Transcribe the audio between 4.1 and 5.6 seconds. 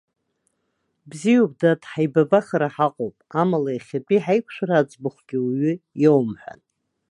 ҳаиқәшәара аӡбахәгьы